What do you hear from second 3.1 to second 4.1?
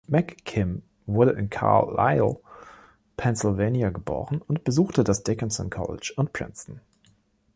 Pennsylvania,